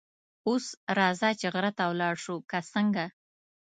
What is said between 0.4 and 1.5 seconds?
اوس راځه چې